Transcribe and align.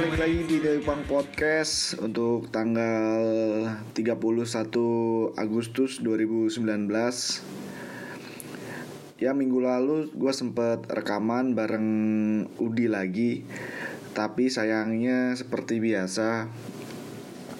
di 0.00 0.64
Dewipang 0.64 1.04
Podcast 1.04 1.92
untuk 2.00 2.48
tanggal 2.48 3.20
31 3.92 5.36
Agustus 5.36 6.00
2019 6.00 6.56
Ya 9.20 9.36
minggu 9.36 9.60
lalu 9.60 10.08
gue 10.16 10.32
sempet 10.32 10.88
rekaman 10.88 11.52
bareng 11.52 11.88
Udi 12.56 12.88
lagi 12.88 13.44
Tapi 14.16 14.48
sayangnya 14.48 15.36
seperti 15.36 15.84
biasa 15.84 16.48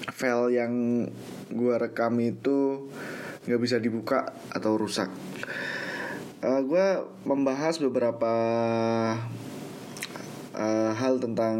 File 0.09 0.57
yang 0.57 0.73
gue 1.53 1.75
rekam 1.77 2.17
itu 2.25 2.89
gak 3.45 3.61
bisa 3.61 3.77
dibuka 3.77 4.33
atau 4.49 4.81
rusak. 4.81 5.13
Uh, 6.41 6.61
Gue 6.65 7.05
membahas 7.29 7.81
beberapa 7.81 8.33
uh, 10.61 10.93
hal 10.93 11.17
tentang 11.17 11.57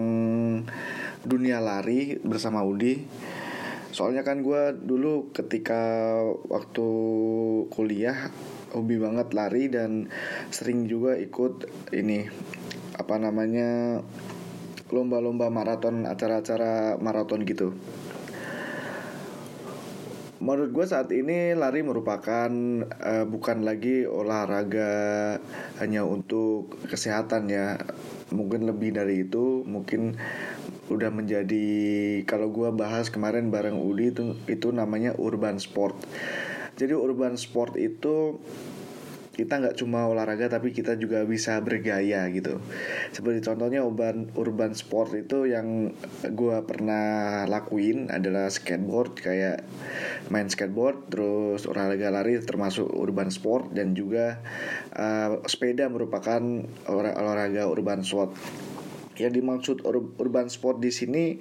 dunia 1.25 1.65
lari 1.65 2.21
bersama 2.21 2.61
Udi. 2.61 3.01
Soalnya 3.91 4.23
kan 4.23 4.45
gue 4.45 4.77
dulu 4.77 5.33
ketika 5.35 6.15
waktu 6.47 6.89
kuliah 7.73 8.31
hobi 8.71 9.03
banget 9.03 9.35
lari 9.35 9.67
dan 9.67 10.07
sering 10.55 10.87
juga 10.87 11.19
ikut 11.19 11.67
ini 11.91 12.31
apa 12.95 13.19
namanya 13.19 13.99
lomba-lomba 14.95 15.51
maraton 15.51 16.07
acara-acara 16.07 17.01
maraton 17.03 17.43
gitu. 17.43 17.75
Menurut 20.41 20.73
gue 20.73 20.87
saat 20.89 21.13
ini 21.13 21.53
lari 21.53 21.85
merupakan 21.85 22.49
uh, 22.89 23.25
bukan 23.29 23.61
lagi 23.61 24.09
olahraga 24.09 25.37
hanya 25.83 26.09
untuk 26.09 26.81
kesehatan 26.89 27.53
ya 27.53 27.77
mungkin 28.31 28.67
lebih 28.67 28.95
dari 28.95 29.27
itu 29.27 29.63
mungkin 29.67 30.19
udah 30.91 31.11
menjadi 31.15 31.67
kalau 32.27 32.51
gue 32.51 32.71
bahas 32.75 33.11
kemarin 33.15 33.55
bareng 33.55 33.79
Udi 33.79 34.11
itu 34.11 34.35
itu 34.51 34.75
namanya 34.75 35.15
urban 35.19 35.63
sport. 35.63 35.95
Jadi 36.75 36.97
urban 36.97 37.39
sport 37.39 37.79
itu 37.79 38.43
kita 39.31 39.63
nggak 39.63 39.77
cuma 39.79 40.11
olahraga 40.11 40.51
tapi 40.51 40.75
kita 40.75 40.99
juga 40.99 41.23
bisa 41.23 41.57
bergaya 41.63 42.27
gitu. 42.35 42.59
Seperti 43.15 43.41
contohnya 43.47 43.87
urban 43.87 44.29
urban 44.35 44.75
sport 44.75 45.15
itu 45.15 45.47
yang 45.47 45.95
gue 46.27 46.57
pernah 46.67 47.47
lakuin 47.47 48.11
adalah 48.11 48.51
skateboard 48.51 49.23
kayak 49.23 49.63
main 50.29 50.51
skateboard 50.51 51.11
terus 51.11 51.65
olahraga 51.71 52.11
lari 52.11 52.43
termasuk 52.43 52.87
urban 52.91 53.31
sport 53.31 53.71
dan 53.71 53.95
juga 53.95 54.43
uh, 54.95 55.43
sepeda 55.47 55.87
merupakan 55.87 56.43
olahraga 56.91 57.71
urban 57.71 58.03
sport 58.03 58.35
yang 59.21 59.33
dimaksud 59.37 59.85
urban 59.85 60.49
sport 60.49 60.81
di 60.81 60.89
sini 60.89 61.37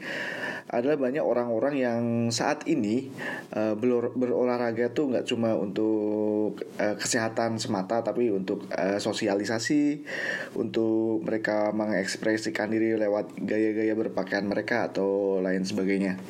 adalah 0.69 1.02
banyak 1.02 1.25
orang-orang 1.25 1.75
yang 1.81 2.02
saat 2.30 2.69
ini 2.69 3.09
uh, 3.58 3.73
berolahraga 4.13 4.94
tuh 4.94 5.09
nggak 5.09 5.25
cuma 5.25 5.58
untuk 5.58 6.61
uh, 6.77 6.95
kesehatan 7.00 7.57
semata 7.57 8.06
tapi 8.06 8.29
untuk 8.29 8.69
uh, 8.69 9.01
sosialisasi 9.01 10.06
untuk 10.53 11.25
mereka 11.25 11.73
mengekspresikan 11.73 12.69
diri 12.69 12.94
lewat 13.01 13.34
gaya-gaya 13.41 13.97
berpakaian 13.97 14.46
mereka 14.46 14.94
atau 14.94 15.41
lain 15.41 15.66
sebagainya. 15.66 16.22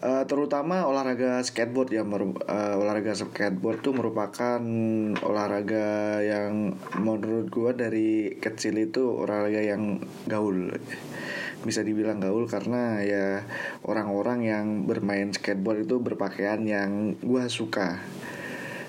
Uh, 0.00 0.24
terutama 0.24 0.88
olahraga 0.88 1.44
skateboard 1.44 1.92
ya 1.92 2.00
uh, 2.00 2.80
olahraga 2.80 3.12
skateboard 3.12 3.84
tuh 3.84 3.92
merupakan 3.92 4.56
olahraga 5.20 6.16
yang 6.24 6.72
menurut 6.96 7.52
gua 7.52 7.76
dari 7.76 8.32
kecil 8.40 8.80
itu 8.80 9.04
olahraga 9.04 9.60
yang 9.60 10.00
gaul. 10.24 10.72
Bisa 11.60 11.84
dibilang 11.84 12.16
gaul 12.16 12.48
karena 12.48 13.04
ya 13.04 13.44
orang-orang 13.84 14.40
yang 14.48 14.66
bermain 14.88 15.36
skateboard 15.36 15.84
itu 15.84 16.00
berpakaian 16.00 16.64
yang 16.64 17.20
gua 17.20 17.52
suka. 17.52 18.00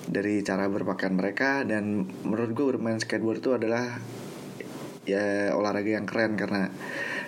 Dari 0.07 0.39
cara 0.47 0.71
berpakaian 0.71 1.11
mereka 1.11 1.67
dan 1.67 2.07
menurut 2.23 2.55
gue 2.55 2.65
bermain 2.71 2.97
skateboard 3.03 3.43
itu 3.43 3.51
adalah 3.51 3.99
ya 5.03 5.51
olahraga 5.59 5.91
yang 5.91 6.07
keren 6.07 6.39
karena 6.39 6.71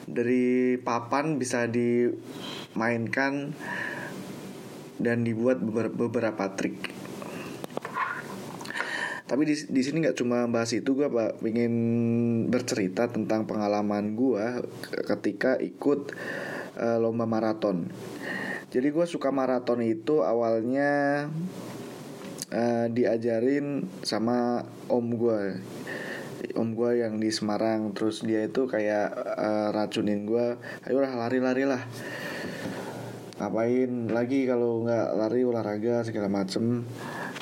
dari 0.08 0.76
papan 0.80 1.40
bisa 1.40 1.66
dimainkan 2.74 3.54
dan 4.98 5.22
dibuat 5.22 5.62
beberapa 5.94 6.58
trik. 6.58 6.90
Tapi 9.24 9.50
di, 9.50 9.56
di 9.56 9.82
sini 9.82 10.04
nggak 10.06 10.18
cuma 10.18 10.46
bahas 10.50 10.74
itu 10.74 10.94
gue 10.94 11.10
pak 11.10 11.42
ingin 11.42 11.74
bercerita 12.50 13.10
tentang 13.10 13.46
pengalaman 13.50 14.14
gue 14.14 14.66
ketika 15.06 15.58
ikut 15.58 16.14
uh, 16.78 16.98
lomba 16.98 17.30
maraton. 17.30 17.90
Jadi 18.74 18.90
gue 18.90 19.06
suka 19.06 19.30
maraton 19.30 19.82
itu 19.86 20.26
awalnya 20.26 21.26
uh, 22.54 22.86
diajarin 22.90 23.86
sama 24.02 24.66
om 24.90 25.08
gue 25.14 25.62
om 26.60 26.70
gue 26.76 26.92
yang 27.00 27.18
di 27.18 27.32
Semarang 27.32 27.96
terus 27.96 28.22
dia 28.22 28.44
itu 28.44 28.68
kayak 28.68 29.16
uh, 29.16 29.70
racunin 29.72 30.28
gue 30.28 30.60
ayolah 30.84 31.16
lari-lari 31.16 31.64
lah 31.64 31.80
ngapain 33.44 34.08
lagi 34.08 34.48
kalau 34.48 34.88
nggak 34.88 35.20
lari 35.20 35.44
olahraga 35.44 36.08
segala 36.08 36.32
macem. 36.32 36.88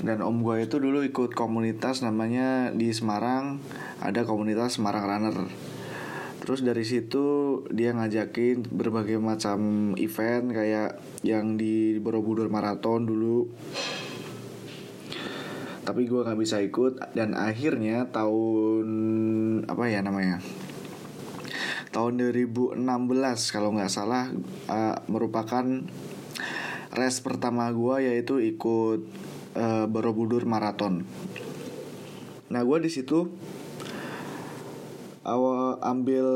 Dan 0.02 0.26
om 0.26 0.42
gue 0.42 0.66
itu 0.66 0.82
dulu 0.82 1.06
ikut 1.06 1.38
komunitas 1.38 2.02
namanya 2.02 2.74
di 2.74 2.90
Semarang 2.90 3.62
ada 4.02 4.26
komunitas 4.26 4.82
Semarang 4.82 5.06
Runner. 5.06 5.38
Terus 6.42 6.66
dari 6.66 6.82
situ 6.82 7.62
dia 7.70 7.94
ngajakin 7.94 8.66
berbagai 8.74 9.22
macam 9.22 9.94
event 10.02 10.50
kayak 10.50 10.98
yang 11.22 11.54
di 11.54 12.02
Borobudur 12.02 12.50
Marathon 12.50 13.06
dulu. 13.06 13.54
Tapi 15.86 16.10
gue 16.10 16.26
nggak 16.26 16.42
bisa 16.42 16.66
ikut 16.66 17.14
dan 17.14 17.38
akhirnya 17.38 18.10
tahun 18.10 18.88
apa 19.70 19.86
ya 19.86 20.02
namanya 20.02 20.42
tahun 21.92 22.24
2016 22.32 22.80
kalau 23.52 23.76
nggak 23.76 23.92
salah 23.92 24.32
uh, 24.72 24.96
merupakan 25.12 25.64
race 26.96 27.20
pertama 27.20 27.68
gue 27.72 28.08
yaitu 28.08 28.40
ikut 28.40 29.00
uh, 29.60 29.86
Borobudur 29.92 30.48
Marathon. 30.48 31.04
Nah 32.52 32.62
gue 32.64 32.78
di 32.84 32.92
situ 32.92 33.28
awal 35.22 35.78
ambil 35.84 36.28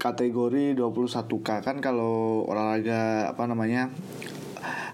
kategori 0.00 0.78
21k 0.78 1.60
kan 1.60 1.76
kalau 1.84 2.46
olahraga 2.48 3.34
apa 3.34 3.44
namanya 3.44 3.92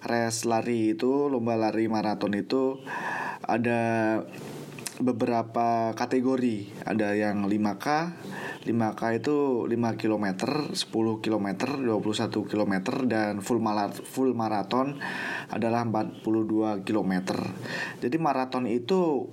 race 0.03 0.49
lari 0.49 0.99
itu 0.99 1.31
lomba 1.31 1.55
lari 1.55 1.87
maraton 1.87 2.35
itu 2.35 2.83
ada 3.47 4.23
beberapa 4.99 5.93
kategori 5.95 6.83
ada 6.89 7.13
yang 7.13 7.47
5K 7.47 7.87
5K 8.67 9.03
itu 9.23 9.37
5 9.71 10.01
km 10.01 10.27
10 10.75 11.23
km 11.23 11.47
21 11.87 12.51
km 12.51 12.75
dan 13.07 13.39
full 13.39 13.63
maraton 13.63 14.03
full 14.03 14.35
maraton 14.35 14.99
adalah 15.49 15.87
42 15.87 16.83
km 16.83 17.13
jadi 18.03 18.17
maraton 18.19 18.67
itu 18.67 19.31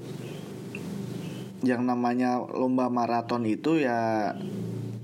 yang 1.66 1.88
namanya 1.90 2.44
lomba 2.44 2.94
maraton 2.94 3.48
itu 3.50 3.81
ya 3.81 4.31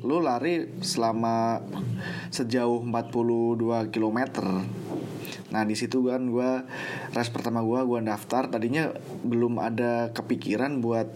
lu 0.05 0.21
lari 0.21 0.79
selama 0.85 1.65
sejauh 2.29 2.85
42 2.85 3.89
km 3.91 4.19
Nah 5.49 5.65
di 5.65 5.73
situ 5.73 6.05
kan 6.05 6.29
gue 6.29 6.51
res 7.13 7.29
pertama 7.33 7.65
gue 7.65 7.79
gue 7.81 7.99
daftar. 8.05 8.45
Tadinya 8.49 8.93
belum 9.25 9.57
ada 9.57 10.13
kepikiran 10.13 10.77
buat 10.81 11.09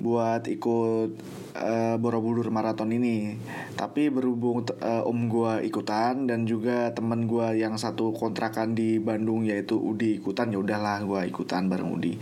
buat 0.00 0.48
ikut 0.48 1.43
uh, 1.54 1.96
Borobudur 1.96 2.50
Marathon 2.50 2.90
ini. 2.90 3.38
Tapi 3.78 4.10
berhubung 4.10 4.66
uh, 4.66 5.02
om 5.06 5.18
gue 5.30 5.66
ikutan 5.66 6.26
dan 6.26 6.44
juga 6.44 6.90
temen 6.92 7.30
gue 7.30 7.62
yang 7.62 7.78
satu 7.78 8.10
kontrakan 8.14 8.74
di 8.74 8.98
Bandung 8.98 9.46
yaitu 9.46 9.78
Udi 9.78 10.18
ikutan 10.18 10.50
ya 10.50 10.58
udahlah 10.60 11.02
gue 11.06 11.20
ikutan 11.30 11.70
bareng 11.70 11.94
Udi. 11.94 12.18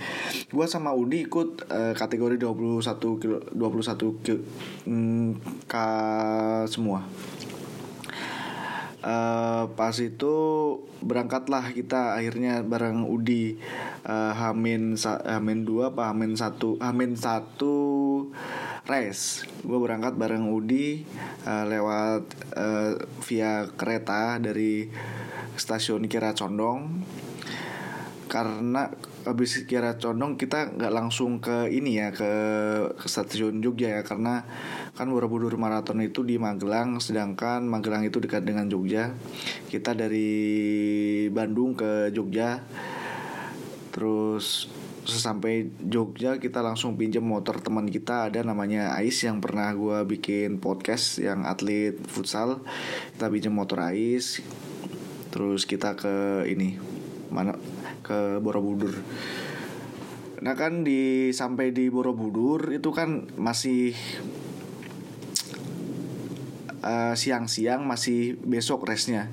Gue 0.52 0.66
sama 0.68 0.92
Udi 0.92 1.24
ikut 1.26 1.68
uh, 1.72 1.92
kategori 1.96 2.36
21 2.40 3.20
kilo 3.20 3.38
21 3.56 4.22
kilo, 4.24 4.40
mm, 4.88 5.28
k 5.66 5.74
semua. 6.68 7.04
Uh, 9.02 9.66
pas 9.74 9.98
itu 9.98 10.34
berangkatlah 11.02 11.74
kita 11.74 12.14
akhirnya 12.14 12.62
bareng 12.62 13.02
Udi 13.10 13.58
uh, 14.06 14.30
Hamin 14.30 14.94
Hamin 15.02 15.66
dua 15.66 15.90
apa 15.90 16.14
Hamin 16.14 16.38
satu 16.38 16.78
Hamin 16.78 17.18
satu 17.18 17.74
race 18.82 19.46
gue 19.62 19.78
berangkat 19.78 20.18
bareng 20.18 20.50
Udi 20.50 21.06
uh, 21.46 21.64
lewat 21.70 22.22
uh, 22.58 22.98
via 23.22 23.70
kereta 23.78 24.42
dari 24.42 24.90
stasiun 25.54 26.10
Kira 26.10 26.34
Condong. 26.34 27.04
Karena 28.26 28.88
habis 29.28 29.60
Kira 29.68 30.00
Condong 30.00 30.40
kita 30.40 30.72
nggak 30.72 30.92
langsung 30.92 31.38
ke 31.38 31.68
ini 31.68 32.00
ya 32.00 32.10
ke, 32.10 32.32
ke 32.96 33.06
stasiun 33.06 33.60
Jogja 33.62 34.00
ya. 34.00 34.02
Karena 34.02 34.42
kan 34.96 35.08
Borobudur 35.12 35.54
Marathon 35.60 36.02
itu 36.02 36.24
di 36.26 36.40
Magelang 36.40 36.98
sedangkan 36.98 37.62
Magelang 37.62 38.02
itu 38.02 38.18
dekat 38.18 38.42
dengan 38.42 38.66
Jogja. 38.66 39.14
Kita 39.68 39.92
dari 39.94 41.28
Bandung 41.28 41.76
ke 41.76 42.10
Jogja. 42.10 42.64
Terus 43.92 44.72
sesampai 45.02 45.70
Jogja 45.82 46.38
kita 46.38 46.62
langsung 46.62 46.94
pinjam 46.94 47.26
motor 47.26 47.58
teman 47.58 47.90
kita. 47.90 48.30
Ada 48.30 48.46
namanya 48.46 48.94
Ais 48.94 49.18
yang 49.26 49.42
pernah 49.42 49.70
gue 49.74 50.06
bikin 50.06 50.62
podcast 50.62 51.18
yang 51.18 51.42
atlet 51.46 51.98
futsal. 52.06 52.62
Kita 53.18 53.26
pinjam 53.30 53.54
motor 53.54 53.82
Ais. 53.82 54.42
Terus 55.34 55.66
kita 55.66 55.98
ke 55.98 56.46
ini 56.46 56.78
mana? 57.32 57.58
Ke 58.04 58.38
Borobudur. 58.38 58.94
Nah 60.42 60.54
kan 60.58 60.82
di 60.82 61.30
sampai 61.30 61.70
di 61.70 61.86
Borobudur 61.90 62.74
itu 62.74 62.90
kan 62.90 63.30
masih 63.38 63.94
uh, 66.82 67.14
siang-siang 67.14 67.86
masih 67.86 68.36
besok 68.42 68.84
resnya 68.84 69.30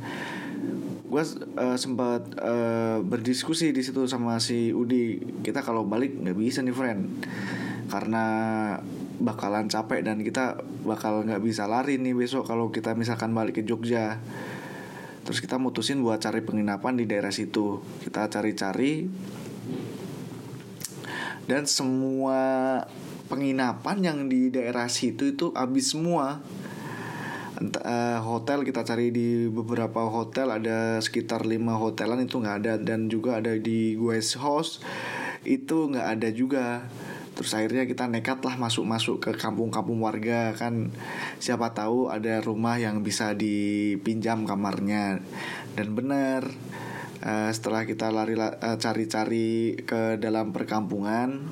gue 1.09 1.23
uh, 1.57 1.77
sempat 1.77 2.21
uh, 2.37 3.01
berdiskusi 3.01 3.73
di 3.73 3.81
situ 3.81 4.05
sama 4.05 4.37
si 4.37 4.69
Udi. 4.69 5.17
Kita 5.41 5.65
kalau 5.65 5.81
balik 5.89 6.21
nggak 6.21 6.37
bisa 6.37 6.61
nih 6.61 6.75
friend. 6.75 7.01
Karena 7.89 8.25
bakalan 9.19 9.67
capek 9.67 10.05
dan 10.05 10.21
kita 10.21 10.61
bakal 10.85 11.25
nggak 11.25 11.41
bisa 11.41 11.65
lari 11.65 11.97
nih 11.97 12.13
besok 12.13 12.45
kalau 12.45 12.69
kita 12.69 12.93
misalkan 12.93 13.33
balik 13.33 13.57
ke 13.59 13.63
Jogja. 13.65 14.21
Terus 15.25 15.41
kita 15.41 15.57
mutusin 15.57 16.05
buat 16.05 16.21
cari 16.21 16.45
penginapan 16.45 16.93
di 17.01 17.09
daerah 17.09 17.33
situ. 17.33 17.81
Kita 18.05 18.29
cari-cari. 18.29 19.09
Dan 21.49 21.65
semua 21.65 22.85
penginapan 23.25 23.97
yang 24.05 24.19
di 24.29 24.53
daerah 24.53 24.85
situ 24.85 25.33
itu 25.33 25.49
habis 25.57 25.89
semua 25.93 26.41
uh, 27.59 28.19
hotel 28.23 28.63
kita 28.63 28.87
cari 28.87 29.11
di 29.11 29.51
beberapa 29.51 30.07
hotel 30.07 30.55
ada 30.55 30.99
sekitar 31.03 31.43
lima 31.43 31.75
hotelan 31.75 32.23
itu 32.23 32.39
nggak 32.39 32.57
ada. 32.65 32.73
Dan 32.79 33.11
juga 33.11 33.39
ada 33.39 33.55
di 33.55 33.99
West 33.99 34.39
House 34.39 34.79
itu 35.43 35.91
nggak 35.91 36.07
ada 36.19 36.29
juga. 36.31 36.87
Terus 37.35 37.55
akhirnya 37.55 37.87
kita 37.87 38.03
nekat 38.11 38.43
lah 38.43 38.59
masuk-masuk 38.59 39.23
ke 39.23 39.31
kampung-kampung 39.35 40.03
warga 40.03 40.51
kan. 40.59 40.91
Siapa 41.39 41.71
tahu 41.71 42.11
ada 42.11 42.43
rumah 42.43 42.75
yang 42.75 42.99
bisa 42.99 43.31
dipinjam 43.31 44.43
kamarnya. 44.43 45.23
Dan 45.75 45.95
benar 45.95 46.51
uh, 47.23 47.49
setelah 47.51 47.87
kita 47.87 48.11
lari 48.11 48.35
uh, 48.35 48.75
cari-cari 48.75 49.79
ke 49.87 50.19
dalam 50.19 50.51
perkampungan 50.51 51.47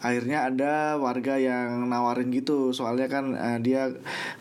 akhirnya 0.00 0.48
ada 0.48 1.00
warga 1.00 1.40
yang 1.40 1.88
nawarin 1.88 2.28
gitu. 2.32 2.72
Soalnya 2.76 3.08
kan 3.08 3.32
uh, 3.32 3.58
dia 3.60 3.92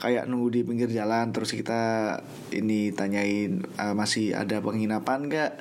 kayak 0.04 0.28
nunggu 0.28 0.50
di 0.52 0.62
pinggir 0.68 0.92
jalan 0.92 1.32
terus 1.32 1.56
kita 1.56 2.16
ini 2.52 2.92
tanyain 2.92 3.64
uh, 3.80 3.96
masih 3.96 4.36
ada 4.36 4.60
penginapan 4.60 5.32
gak 5.32 5.54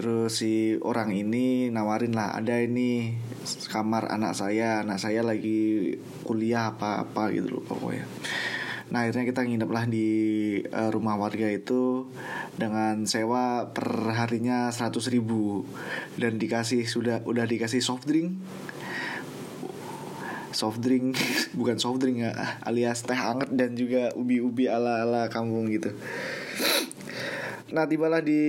terus 0.00 0.40
si 0.40 0.80
orang 0.80 1.12
ini 1.12 1.68
nawarin 1.68 2.16
lah 2.16 2.32
ada 2.32 2.56
ini 2.56 3.20
kamar 3.68 4.08
anak 4.08 4.32
saya 4.32 4.80
anak 4.80 4.96
saya 4.96 5.20
lagi 5.20 5.92
kuliah 6.24 6.72
apa 6.72 7.04
apa 7.04 7.28
gitu 7.36 7.60
loh 7.60 7.64
pokoknya 7.68 8.08
Nah 8.90 9.06
akhirnya 9.06 9.30
kita 9.30 9.46
nginep 9.46 9.70
lah 9.70 9.84
di 9.86 10.08
uh, 10.66 10.90
rumah 10.90 11.14
warga 11.14 11.46
itu 11.46 12.10
dengan 12.58 13.06
sewa 13.06 13.70
per 13.70 13.86
harinya 14.18 14.70
100 14.74 15.14
ribu. 15.14 15.62
Dan 16.18 16.42
dikasih 16.42 16.86
sudah 16.86 17.22
udah 17.22 17.46
dikasih 17.46 17.78
soft 17.78 18.10
drink. 18.10 18.34
Soft 20.50 20.82
drink 20.82 21.14
bukan 21.58 21.78
soft 21.78 22.02
drink 22.02 22.26
ya 22.26 22.34
alias 22.66 23.06
teh 23.06 23.14
hangat 23.14 23.54
dan 23.54 23.78
juga 23.78 24.10
ubi-ubi 24.18 24.66
ala-ala 24.66 25.30
kampung 25.30 25.70
gitu. 25.70 25.94
Nah 27.70 27.86
tibalah 27.86 28.18
di 28.18 28.42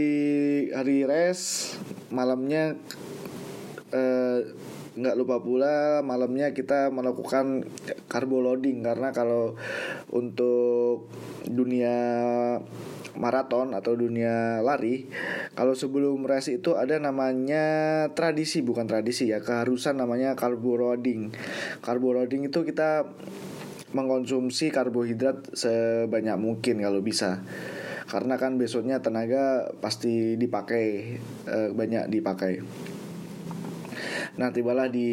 hari 0.74 1.06
res 1.06 1.74
malamnya 2.10 2.74
uh, 3.94 4.40
nggak 4.92 5.16
lupa 5.16 5.40
pula 5.40 6.04
malamnya 6.04 6.52
kita 6.52 6.90
melakukan 6.90 7.64
carbo 8.12 8.44
loading. 8.44 8.84
Karena 8.84 9.14
kalau 9.14 9.56
untuk 10.12 11.12
dunia 11.48 11.96
maraton 13.12 13.75
atau 13.75 13.92
dunia 13.92 14.63
lari 14.63 15.04
kalau 15.52 15.75
sebelum 15.75 16.24
race 16.24 16.56
itu 16.56 16.80
ada 16.80 16.96
namanya 16.96 18.08
tradisi 18.16 18.63
bukan 18.63 18.88
tradisi 18.88 19.28
ya 19.28 19.44
keharusan 19.44 20.00
namanya 20.00 20.31
carbo 20.40 20.80
loading 20.80 21.28
carbo 21.84 22.16
loading 22.16 22.48
itu 22.48 22.63
kita 22.63 23.04
mengkonsumsi 23.92 24.72
karbohidrat 24.72 25.52
sebanyak 25.52 26.38
mungkin 26.40 26.80
kalau 26.80 27.04
bisa. 27.04 27.44
Karena 28.08 28.36
kan 28.36 28.60
besoknya 28.60 29.00
tenaga 29.00 29.72
pasti 29.80 30.36
dipakai 30.36 30.86
eh, 31.48 31.69
banyak 31.72 32.12
dipakai. 32.12 32.60
Nah 34.40 34.50
tibalah 34.52 34.88
di 34.88 35.12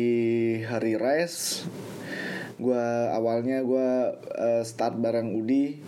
hari 0.66 0.94
race 0.98 1.66
gue 2.58 2.84
awalnya 3.14 3.62
gue 3.62 3.88
uh, 4.18 4.62
start 4.66 4.98
bareng 4.98 5.38
Udi. 5.38 5.78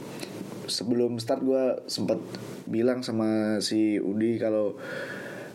Sebelum 0.70 1.18
start 1.18 1.42
gue 1.42 1.64
sempet 1.90 2.22
bilang 2.70 3.02
sama 3.02 3.58
si 3.58 3.98
Udi 3.98 4.38
kalau 4.38 4.78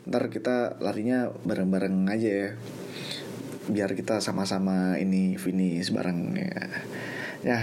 ntar 0.06 0.28
kita 0.28 0.78
larinya 0.84 1.32
bareng-bareng 1.48 2.06
aja 2.12 2.30
ya. 2.30 2.50
Biar 3.72 3.96
kita 3.96 4.20
sama-sama 4.20 5.00
ini 5.00 5.40
finish 5.40 5.90
bareng 5.96 6.36
ya. 6.36 6.56
Ya 7.42 7.60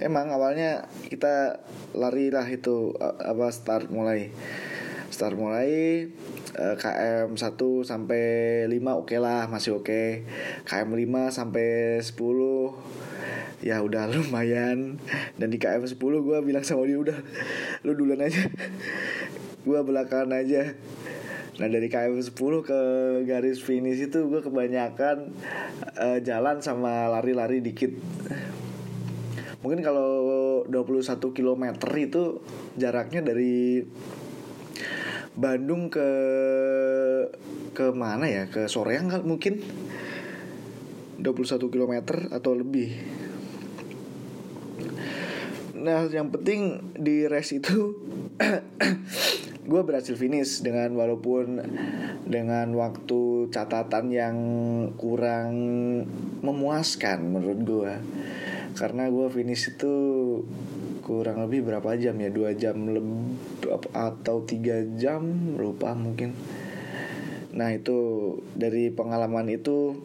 emang 0.00 0.32
awalnya 0.32 0.88
kita 1.06 1.60
lari 1.92 2.32
lah 2.32 2.48
itu 2.48 2.96
apa 3.00 3.52
start 3.52 3.92
mulai. 3.92 4.32
Start 5.12 5.36
mulai 5.36 6.08
uh, 6.56 6.76
KM 6.78 7.36
1 7.36 7.58
sampai 7.84 8.24
5 8.70 8.72
oke 8.72 9.04
okay 9.04 9.18
lah 9.20 9.50
masih 9.50 9.76
oke. 9.76 9.84
Okay. 9.84 10.08
KM 10.64 10.88
5 10.88 11.28
sampai 11.34 12.00
10 12.00 13.64
ya 13.64 13.82
udah 13.82 14.08
lumayan. 14.14 14.96
Dan 15.36 15.48
di 15.52 15.58
KM 15.60 15.84
10 15.84 15.98
gue 15.98 16.38
bilang 16.40 16.64
sama 16.64 16.88
dia 16.88 16.96
udah 16.96 17.18
lu 17.84 17.92
duluan 17.92 18.24
aja. 18.24 18.40
Gue 19.68 19.84
belakangan 19.84 20.32
aja. 20.32 20.72
Nah 21.58 21.68
dari 21.68 21.90
KM 21.90 22.16
10 22.16 22.32
ke 22.64 22.80
garis 23.26 23.58
finish 23.60 24.00
itu 24.00 24.30
gue 24.30 24.40
kebanyakan 24.40 25.34
uh, 25.98 26.18
jalan 26.24 26.62
sama 26.64 27.10
lari-lari 27.10 27.60
dikit. 27.60 27.92
Mungkin 29.58 29.82
kalau 29.82 30.62
21 30.70 31.18
km 31.34 31.64
itu 31.98 32.40
jaraknya 32.78 33.26
dari 33.26 33.82
Bandung 35.36 35.92
ke 35.92 36.08
ke 37.76 37.92
mana 37.92 38.24
ya? 38.28 38.48
Ke 38.48 38.70
Soreang 38.70 39.12
kan 39.12 39.22
mungkin? 39.26 39.60
21 41.18 41.68
km 41.68 41.94
atau 42.30 42.52
lebih. 42.54 42.94
Nah 45.78 46.06
yang 46.10 46.30
penting 46.30 46.94
di 46.94 47.26
race 47.26 47.58
itu 47.58 47.98
gue 49.68 49.80
berhasil 49.84 50.16
finish 50.16 50.64
dengan 50.64 50.96
walaupun 50.96 51.60
dengan 52.24 52.72
waktu 52.72 53.52
catatan 53.52 54.08
yang 54.08 54.36
kurang 54.96 55.52
memuaskan 56.40 57.36
menurut 57.36 57.60
gue 57.68 57.92
karena 58.80 59.12
gue 59.12 59.26
finish 59.28 59.76
itu 59.76 59.94
kurang 61.08 61.40
lebih 61.48 61.64
berapa 61.64 61.96
jam 61.96 62.20
ya? 62.20 62.28
Dua 62.28 62.52
jam 62.52 62.84
lebih 62.84 63.40
atau 63.96 64.44
tiga 64.44 64.84
jam 65.00 65.56
lupa 65.56 65.96
mungkin. 65.96 66.36
Nah 67.56 67.72
itu 67.72 67.96
dari 68.52 68.92
pengalaman 68.92 69.48
itu 69.48 70.04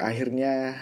akhirnya 0.00 0.80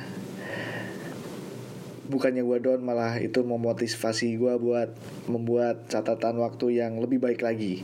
bukannya 2.06 2.46
gue 2.46 2.58
down 2.62 2.86
malah 2.86 3.18
itu 3.18 3.42
memotivasi 3.42 4.38
gue 4.38 4.54
buat 4.62 4.94
membuat 5.26 5.90
catatan 5.90 6.38
waktu 6.38 6.78
yang 6.78 7.02
lebih 7.02 7.18
baik 7.18 7.42
lagi. 7.42 7.82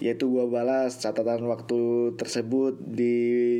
Yaitu 0.00 0.32
gue 0.32 0.48
balas 0.48 0.96
catatan 0.96 1.44
waktu 1.44 2.16
tersebut 2.16 2.80
di 2.80 3.14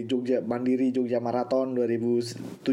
Jogja 0.09 0.41
Mandiri 0.41 0.89
Jogja 0.89 1.21
Marathon 1.21 1.77
2017 1.77 2.65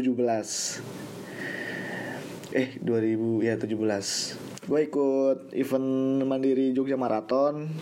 eh 2.54 2.80
2000 2.80 3.44
ya 3.44 3.54
17 3.60 4.58
gue 4.68 4.84
ikut 4.84 5.56
event 5.56 5.88
mandiri 6.28 6.76
Jogja 6.76 7.00
Marathon. 7.00 7.72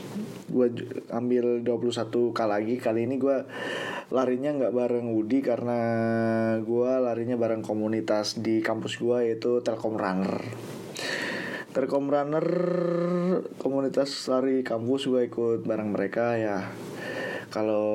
Gue 0.46 0.70
ambil 1.10 1.66
21 1.66 2.30
kali 2.30 2.46
lagi. 2.46 2.74
Kali 2.78 3.10
ini 3.10 3.18
gue 3.18 3.42
larinya 4.14 4.54
nggak 4.54 4.70
bareng 4.70 5.10
Wudi 5.10 5.42
karena 5.42 5.80
gue 6.62 6.90
larinya 7.02 7.34
bareng 7.34 7.66
komunitas 7.66 8.38
di 8.38 8.62
kampus 8.62 9.02
gue 9.02 9.34
yaitu 9.34 9.66
Telkom 9.66 9.98
Runner. 9.98 10.38
Telkom 11.74 12.06
Runner 12.06 12.46
komunitas 13.58 14.14
lari 14.30 14.62
kampus 14.62 15.10
gue 15.10 15.26
ikut 15.26 15.66
bareng 15.66 15.90
mereka 15.90 16.38
ya. 16.38 16.70
Kalau 17.50 17.90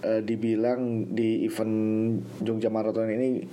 uh, 0.00 0.20
dibilang 0.24 1.12
di 1.12 1.44
event 1.44 1.76
Jogja 2.40 2.72
Marathon 2.72 3.12
ini 3.12 3.44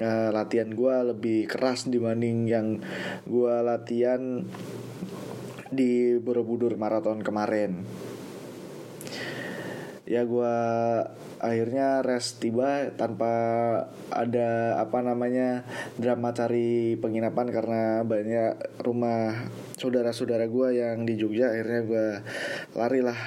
uh, 0.00 0.30
latihan 0.34 0.70
gue 0.70 0.94
lebih 1.14 1.50
keras 1.50 1.86
dibanding 1.86 2.46
yang 2.48 2.82
gue 3.26 3.54
latihan 3.62 4.46
di 5.68 6.16
Borobudur 6.16 6.74
Marathon 6.80 7.20
kemarin. 7.20 7.84
Ya 10.08 10.24
gue 10.24 10.54
akhirnya 11.38 12.00
rest 12.00 12.40
tiba 12.40 12.88
tanpa 12.96 13.32
ada 14.08 14.80
apa 14.80 15.04
namanya 15.04 15.68
drama 16.00 16.32
cari 16.32 16.96
penginapan 16.96 17.52
karena 17.52 17.82
banyak 18.02 18.80
rumah 18.80 19.52
saudara-saudara 19.76 20.48
gue 20.48 20.68
yang 20.80 21.04
di 21.04 21.20
Jogja. 21.20 21.52
Akhirnya 21.52 21.82
gue 21.84 22.06
lari 22.72 23.00
lah 23.04 23.20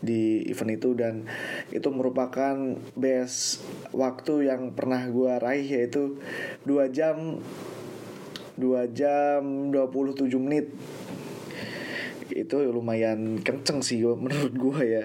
di 0.00 0.48
event 0.48 0.72
itu 0.72 0.96
dan 0.96 1.28
itu 1.68 1.88
merupakan 1.92 2.56
best 2.96 3.60
waktu 3.92 4.48
yang 4.48 4.72
pernah 4.72 5.04
gue 5.08 5.32
raih 5.36 5.64
yaitu 5.64 6.16
2 6.64 6.88
jam 6.88 7.40
2 8.60 8.92
jam 8.92 9.72
27 9.72 10.28
menit. 10.36 10.68
Itu 12.30 12.62
lumayan 12.68 13.40
kenceng 13.40 13.80
sih 13.80 14.04
menurut 14.24 14.52
gue 14.52 14.80
ya. 14.84 15.04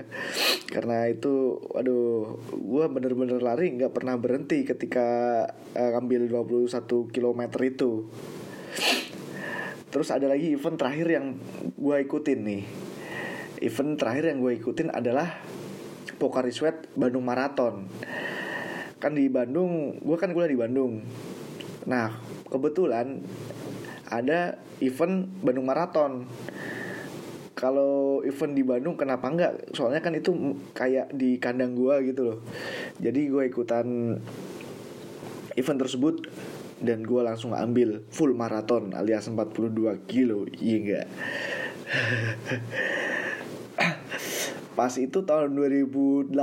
Karena 0.68 1.08
itu 1.08 1.60
aduh 1.72 2.40
gue 2.52 2.86
bener-bener 2.92 3.40
lari 3.40 3.72
nggak 3.75 3.96
pernah 3.96 4.20
berhenti 4.20 4.68
ketika 4.68 5.08
uh, 5.75 5.90
ngambil 5.96 6.28
21 6.28 6.68
km 7.12 7.42
itu. 7.64 7.92
Terus 9.92 10.12
ada 10.12 10.28
lagi 10.28 10.52
event 10.52 10.75
terakhir 10.75 11.08
yang 11.08 11.40
gue 11.80 11.96
ikutin 12.04 12.40
nih 12.44 12.64
event 13.66 13.98
terakhir 13.98 14.30
yang 14.30 14.40
gue 14.46 14.54
ikutin 14.62 14.94
adalah 14.94 15.42
Pokari 16.22 16.54
Sweat 16.54 16.86
Bandung 16.94 17.26
Marathon. 17.26 17.90
Kan 19.02 19.18
di 19.18 19.28
Bandung 19.28 19.98
gue 20.00 20.18
kan 20.22 20.32
kuliah 20.32 20.54
di 20.54 20.60
Bandung. 20.60 21.02
Nah 21.90 22.14
kebetulan 22.48 23.26
ada 24.08 24.62
event 24.80 25.26
Bandung 25.42 25.66
Marathon. 25.66 26.30
Kalau 27.58 28.22
event 28.22 28.54
di 28.54 28.64
Bandung 28.64 28.96
kenapa 29.00 29.26
enggak? 29.32 29.74
Soalnya 29.74 30.04
kan 30.04 30.14
itu 30.14 30.60
kayak 30.76 31.16
di 31.16 31.40
kandang 31.40 31.72
gua 31.72 32.04
gitu 32.04 32.22
loh. 32.22 32.40
Jadi 33.00 33.32
gue 33.32 33.44
ikutan 33.48 34.20
event 35.56 35.80
tersebut 35.80 36.28
dan 36.84 37.08
gue 37.08 37.22
langsung 37.24 37.56
ambil 37.56 38.04
full 38.12 38.36
maraton 38.36 38.92
alias 38.92 39.32
42 39.32 39.72
kilo 40.12 40.44
iya 40.60 40.76
enggak 40.76 41.08
pas 44.75 44.91
itu 45.00 45.24
tahun 45.24 45.55
2018 45.55 46.36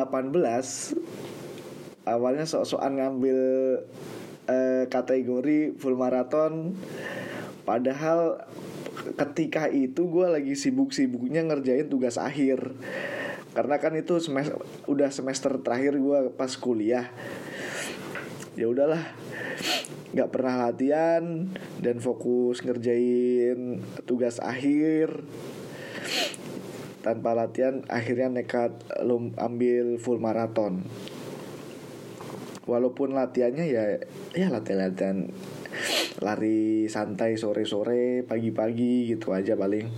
awalnya 2.08 2.48
sok-sokan 2.48 2.98
ngambil 2.98 3.38
uh, 4.48 4.84
kategori 4.88 5.76
full 5.78 5.94
maraton 5.94 6.74
padahal 7.62 8.42
ketika 9.16 9.68
itu 9.68 10.08
gue 10.08 10.26
lagi 10.28 10.54
sibuk-sibuknya 10.54 11.42
ngerjain 11.44 11.88
tugas 11.90 12.16
akhir. 12.16 12.74
Karena 13.52 13.76
kan 13.76 13.92
itu 13.92 14.16
semester 14.16 14.56
udah 14.88 15.12
semester 15.12 15.60
terakhir 15.60 16.00
gue 16.00 16.18
pas 16.32 16.52
kuliah. 16.56 17.12
Ya 18.56 18.68
udahlah 18.68 19.02
nggak 20.12 20.28
pernah 20.28 20.68
latihan 20.68 21.48
dan 21.80 21.96
fokus 21.96 22.60
ngerjain 22.60 23.80
tugas 24.04 24.36
akhir 24.44 25.24
tanpa 27.02 27.34
latihan 27.34 27.82
akhirnya 27.90 28.30
nekat 28.30 28.72
lo 29.02 29.34
ambil 29.36 29.98
full 29.98 30.22
maraton 30.22 30.86
walaupun 32.64 33.12
latihannya 33.18 33.66
ya 33.66 33.84
ya 34.38 34.46
latihan-latihan 34.48 35.28
lari 36.22 36.86
santai 36.86 37.34
sore-sore 37.34 38.22
pagi-pagi 38.22 39.10
gitu 39.10 39.34
aja 39.34 39.58
paling. 39.58 39.90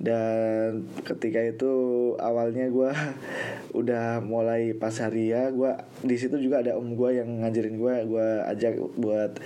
Dan 0.00 0.88
ketika 1.04 1.44
itu 1.44 1.72
awalnya 2.16 2.72
gue 2.72 2.88
udah 3.80 4.24
mulai 4.24 4.72
pas 4.72 4.96
hari 4.96 5.28
ya 5.28 5.52
gue 5.52 5.76
di 6.00 6.16
situ 6.16 6.40
juga 6.40 6.64
ada 6.64 6.72
om 6.80 6.96
gue 6.96 7.20
yang 7.20 7.44
ngajarin 7.44 7.76
gue 7.76 7.94
gue 8.08 8.28
ajak 8.48 8.80
buat 8.96 9.36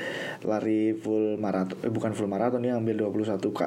lari 0.47 0.95
full 0.95 1.43
maraton 1.43 1.75
eh, 1.83 1.91
bukan 1.91 2.15
full 2.15 2.31
maraton 2.31 2.63
dia 2.63 2.79
ambil 2.79 3.11
21 3.11 3.43
k 3.51 3.61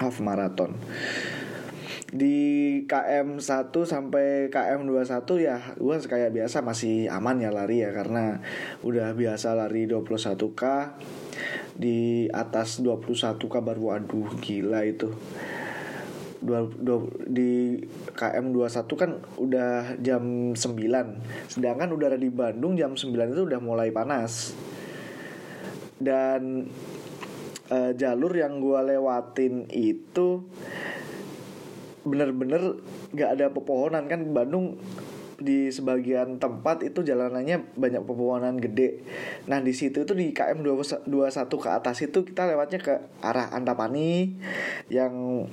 half 0.00 0.18
maraton 0.24 0.74
di 2.10 2.38
KM 2.90 3.38
1 3.38 3.70
sampai 3.70 4.50
KM 4.50 4.82
21 4.82 5.46
ya 5.46 5.62
gue 5.78 5.96
kayak 6.02 6.34
biasa 6.34 6.58
masih 6.66 7.06
aman 7.06 7.38
ya 7.38 7.54
lari 7.54 7.86
ya 7.86 7.94
karena 7.94 8.42
udah 8.82 9.14
biasa 9.14 9.54
lari 9.54 9.86
21k 9.86 10.62
di 11.80 12.28
atas 12.28 12.84
21k 12.84 13.54
baru 13.64 13.96
aduh 13.96 14.28
gila 14.42 14.84
itu. 14.84 15.08
Dua, 16.40 16.64
dua, 16.64 17.04
di 17.28 17.76
KM 18.16 18.56
21 18.56 18.96
kan 18.96 19.10
udah 19.36 20.00
jam 20.00 20.56
9 20.56 20.56
Sedangkan 21.52 21.92
udara 21.92 22.16
di 22.16 22.32
Bandung 22.32 22.80
jam 22.80 22.96
9 22.96 23.12
itu 23.12 23.42
udah 23.44 23.60
mulai 23.60 23.92
panas. 23.92 24.56
Dan 26.00 26.64
uh, 27.70 27.92
jalur 27.94 28.34
yang 28.34 28.58
gue 28.58 28.78
lewatin 28.94 29.70
itu 29.70 30.44
bener-bener 32.04 32.82
gak 33.14 33.30
ada 33.38 33.46
pepohonan. 33.54 34.10
Kan 34.10 34.34
Bandung 34.34 34.76
di 35.40 35.72
sebagian 35.72 36.36
tempat 36.36 36.84
itu 36.84 37.00
jalanannya 37.00 37.72
banyak 37.74 38.04
pepohonan 38.04 38.60
gede. 38.60 39.00
Nah 39.48 39.64
di 39.64 39.72
situ 39.72 40.04
itu 40.04 40.12
di 40.12 40.36
KM 40.36 40.60
21 40.60 41.08
ke 41.48 41.68
atas 41.72 41.96
itu 42.04 42.28
kita 42.28 42.44
lewatnya 42.44 42.78
ke 42.78 42.94
arah 43.24 43.48
Antapani 43.56 44.36
yang 44.92 45.48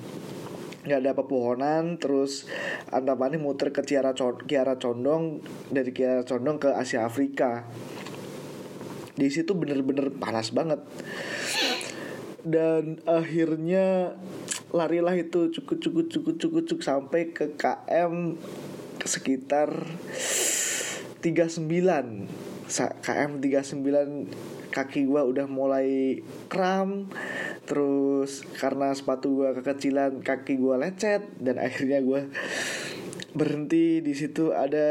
nggak 0.83 0.99
ada 1.07 1.11
pepohonan. 1.15 1.95
Terus 2.03 2.51
Antapani 2.91 3.39
muter 3.39 3.71
ke 3.71 3.79
Kiara, 3.87 4.11
Kiara 4.43 4.75
Condong 4.75 5.39
dari 5.71 5.95
Kiara 5.95 6.27
Condong 6.27 6.59
ke 6.59 6.69
Asia 6.75 7.07
Afrika. 7.07 7.63
Di 9.17 9.33
situ 9.33 9.57
bener-bener 9.57 10.13
panas 10.13 10.53
banget 10.53 10.83
dan 12.47 13.03
akhirnya 13.03 14.15
larilah 14.71 15.15
itu 15.15 15.51
cukup 15.51 15.77
cukup 15.83 16.05
cukup 16.07 16.35
cukup 16.39 16.63
cukup 16.63 16.83
sampai 16.83 17.35
ke 17.35 17.59
KM 17.59 18.39
sekitar 19.03 19.71
39 21.23 21.67
KM 23.03 23.31
39 23.39 24.71
kaki 24.77 25.09
gua 25.09 25.25
udah 25.25 25.47
mulai 25.49 26.21
kram. 26.51 27.09
Terus 27.65 28.45
karena 28.59 28.93
sepatu 28.93 29.41
gua 29.41 29.57
kekecilan 29.57 30.21
kaki 30.21 30.59
gua 30.59 30.77
lecet 30.77 31.25
dan 31.41 31.57
akhirnya 31.57 32.03
gua 32.03 32.27
berhenti 33.37 34.01
di 34.01 34.17
situ 34.17 34.49
ada 34.49 34.89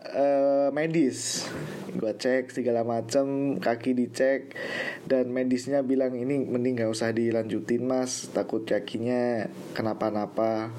uh, 0.00 0.68
medis. 0.72 1.44
Gue 1.92 2.16
cek 2.16 2.48
segala 2.48 2.82
macam 2.82 3.60
kaki 3.60 3.92
dicek 3.92 4.56
dan 5.04 5.28
medisnya 5.28 5.84
bilang 5.84 6.16
ini 6.16 6.48
mending 6.48 6.80
gak 6.80 6.90
usah 6.90 7.12
dilanjutin 7.12 7.84
mas. 7.84 8.32
Takut 8.32 8.64
kakinya 8.64 9.44
kenapa-napa. 9.76 10.72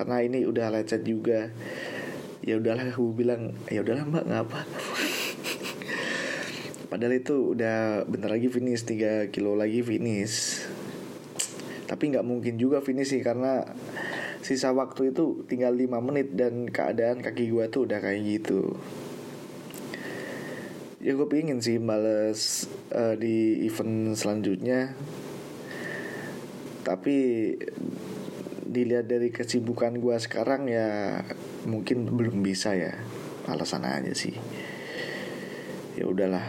Karena 0.00 0.24
ini 0.24 0.48
udah 0.48 0.72
lecet 0.72 1.04
juga. 1.04 1.52
Ya 2.40 2.56
udahlah 2.56 2.88
gue 2.88 3.12
bilang 3.12 3.52
ya 3.68 3.80
udahlah 3.80 4.04
mbak 4.04 4.24
ngapa 4.28 4.60
padahal 6.92 7.16
itu 7.16 7.56
udah 7.56 8.04
bentar 8.04 8.28
lagi 8.28 8.52
finish 8.52 8.84
3 8.84 9.32
kilo 9.32 9.56
lagi 9.56 9.80
finish. 9.80 10.60
Tapi 11.88 12.12
nggak 12.12 12.24
mungkin 12.24 12.60
juga 12.60 12.84
finish 12.84 13.16
sih 13.16 13.24
karena 13.24 13.64
sisa 14.44 14.76
waktu 14.76 15.16
itu 15.16 15.48
tinggal 15.48 15.72
5 15.72 15.88
menit 16.04 16.36
dan 16.36 16.68
keadaan 16.68 17.24
kaki 17.24 17.48
gue 17.48 17.64
tuh 17.72 17.88
udah 17.88 17.96
kayak 18.04 18.20
gitu. 18.28 18.76
Ya 21.00 21.16
gue 21.16 21.24
pingin 21.24 21.64
sih 21.64 21.80
males 21.80 22.68
uh, 22.92 23.16
di 23.16 23.64
event 23.64 24.12
selanjutnya. 24.12 24.92
Tapi 26.84 27.16
dilihat 28.68 29.08
dari 29.08 29.32
kesibukan 29.32 29.96
gue 29.96 30.16
sekarang 30.20 30.68
ya 30.68 31.24
mungkin 31.64 32.12
belum 32.12 32.44
bisa 32.44 32.76
ya. 32.76 33.00
Alasan 33.48 33.88
aja 33.88 34.12
sih. 34.12 34.36
Ya 35.96 36.04
udahlah. 36.04 36.44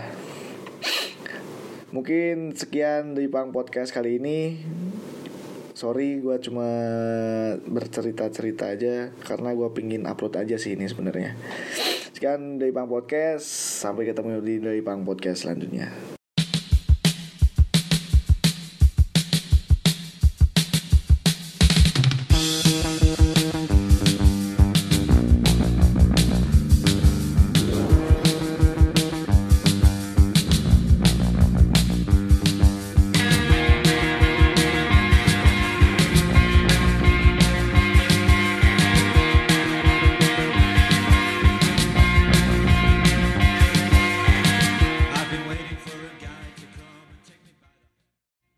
Mungkin 1.96 2.60
sekian 2.60 3.16
dari 3.16 3.32
pang 3.32 3.56
podcast 3.56 3.96
kali 3.96 4.20
ini 4.20 4.60
sorry 5.76 6.24
gue 6.24 6.40
cuma 6.40 6.68
bercerita 7.68 8.32
cerita 8.32 8.72
aja 8.72 9.12
karena 9.28 9.52
gue 9.52 9.70
pingin 9.76 10.08
upload 10.08 10.40
aja 10.40 10.56
sih 10.56 10.74
ini 10.74 10.88
sebenarnya 10.88 11.36
Sekian 12.16 12.56
dari 12.56 12.72
Pang 12.72 12.88
Podcast. 12.88 13.44
Sampai 13.84 14.08
ketemu 14.08 14.40
di 14.40 14.64
dari 14.64 14.80
Pang 14.80 15.04
Podcast 15.04 15.44
selanjutnya. 15.44 16.15